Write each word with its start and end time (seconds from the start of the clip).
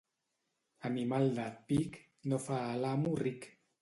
Animal 0.89 1.29
de 1.39 1.45
«pic» 1.67 1.99
no 2.33 2.41
fa 2.47 2.59
a 2.71 2.73
l'amo 2.87 3.15
ric. 3.25 3.51